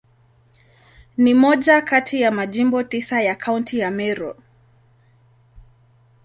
[1.17, 4.35] Ni moja kati ya Majimbo tisa ya Kaunti ya Meru.